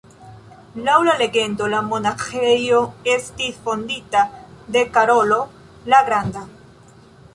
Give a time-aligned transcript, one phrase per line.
[0.85, 2.79] Laŭ la legendo la monaĥejo
[3.17, 4.25] estis fondita
[4.77, 5.41] de Karolo
[5.93, 6.45] la Granda.